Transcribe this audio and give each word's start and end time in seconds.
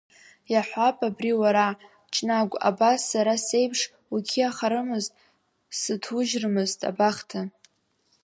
Иаҳҳәап, 0.51 0.97
абри 1.07 1.31
уара, 1.41 1.67
Ҷнагә, 2.13 2.55
абас, 2.69 3.01
сара 3.11 3.33
сеиԥш, 3.45 3.79
уқьиахарымызт, 4.13 5.11
сыҭужьрымызт 5.79 6.79
абахҭа. 6.89 7.41